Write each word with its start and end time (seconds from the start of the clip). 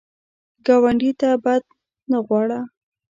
ګاونډي 0.65 1.11
ته 1.19 1.29
بد 1.43 1.63
نه 2.11 2.17
غواړه 2.25 2.59